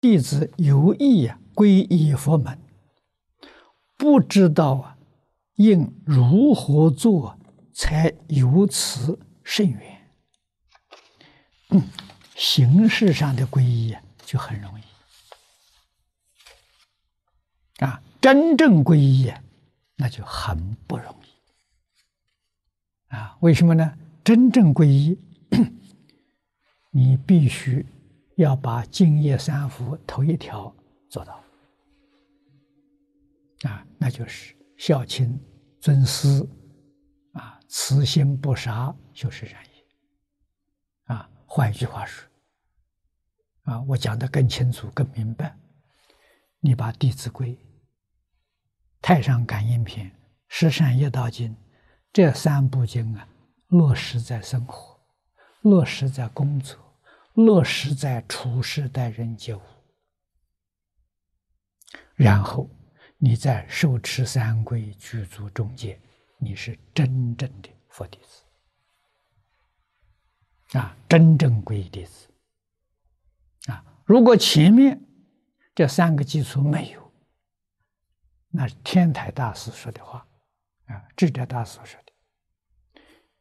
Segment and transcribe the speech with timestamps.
[0.00, 2.58] 弟子有意啊皈依佛门，
[3.96, 4.96] 不知道啊
[5.56, 7.38] 应如何做
[7.74, 10.08] 才有此甚缘。
[11.70, 11.82] 嗯，
[12.36, 14.82] 形式上的皈依啊就很容易
[17.84, 19.42] 啊，真正皈依啊
[19.96, 23.36] 那就很不容易啊。
[23.40, 23.98] 为什么呢？
[24.22, 25.18] 真正皈依，
[26.92, 27.84] 你必须。
[28.38, 30.72] 要把敬业三福头一条
[31.08, 31.42] 做到
[33.68, 35.36] 啊，那就是孝亲
[35.80, 36.48] 尊师
[37.32, 39.84] 啊，慈心不杀就是善业
[41.06, 41.28] 啊。
[41.46, 42.28] 换一句话说
[43.64, 45.58] 啊，我讲的更清楚、更明白。
[46.60, 47.48] 你把《弟子规》
[49.02, 50.06] 《太上感应篇》
[50.46, 51.50] 《十善业道经》
[52.12, 53.28] 这三部经啊，
[53.66, 55.00] 落实在生活，
[55.62, 56.78] 落实在工作。
[57.38, 59.60] 落实在处世待人接物，
[62.16, 62.68] 然后
[63.16, 66.00] 你再受持三归，具足中戒，
[66.38, 68.42] 你是真正的佛弟子
[70.76, 70.96] 啊！
[71.08, 72.28] 真正皈依弟子
[73.66, 73.84] 啊！
[74.04, 75.00] 如果前面
[75.76, 77.12] 这三个基础没有，
[78.48, 80.26] 那是天台大师说的话
[80.86, 82.12] 啊，智者大师说的，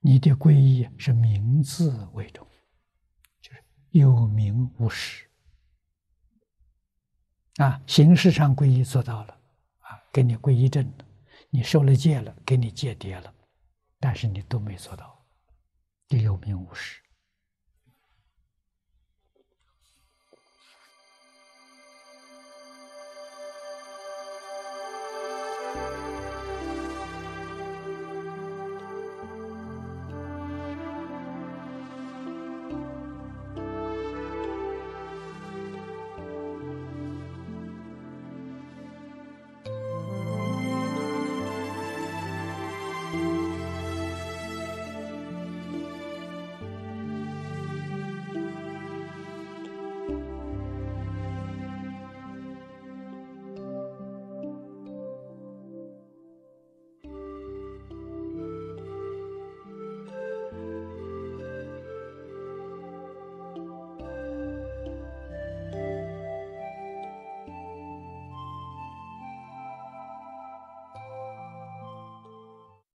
[0.00, 2.48] 你的皈依是名字为重。
[3.92, 5.26] 有名无实
[7.56, 9.38] 啊，形式上皈依做到了
[9.80, 11.04] 啊，给你皈依证了，
[11.50, 13.34] 你受了戒了，给你戒牒了，
[14.00, 15.22] 但是你都没做到，
[16.08, 17.02] 就有名无实。